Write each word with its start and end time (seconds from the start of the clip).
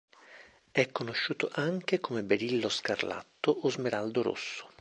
È 0.71 0.91
conosciuto 0.91 1.51
anche 1.53 1.99
come 1.99 2.23
"berillo 2.23 2.69
scarlatto" 2.69 3.51
o 3.51 3.69
"smeraldo 3.69 4.23
rosso". 4.23 4.67